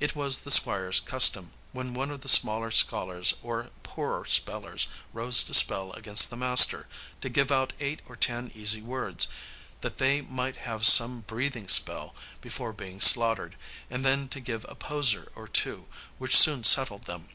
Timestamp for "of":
2.10-2.22